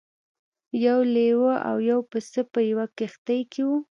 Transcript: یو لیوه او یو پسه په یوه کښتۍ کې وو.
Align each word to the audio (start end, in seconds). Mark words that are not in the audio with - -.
یو 0.85 0.99
لیوه 1.15 1.53
او 1.69 1.75
یو 1.89 1.99
پسه 2.11 2.41
په 2.53 2.59
یوه 2.69 2.85
کښتۍ 2.97 3.41
کې 3.51 3.61
وو. 3.67 3.77